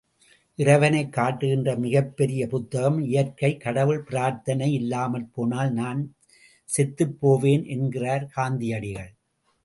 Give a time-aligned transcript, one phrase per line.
[0.55, 6.15] இறைவனைக் காட்டுகின்ற மிகப்பெரிய புத்தகம் இயற்கை கடவுள் பிரார்த்தனை இல்லாமற்போனால் நான்
[6.69, 9.11] செத்துப் போவேன் என்கிறார் காந்தியடிகள்.